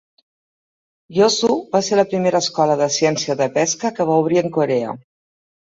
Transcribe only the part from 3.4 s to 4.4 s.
de pesca que va